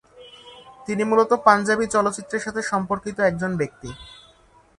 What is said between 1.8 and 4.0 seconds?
চলচ্চিত্রের সাথে সম্পর্কিত একজন ব্যক্তি।